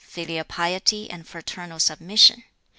Filial 0.03 0.45
piety 0.45 1.11
and 1.11 1.27
fraternal 1.27 1.77
submission! 1.79 2.43